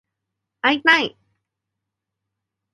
[0.63, 1.15] 会いたい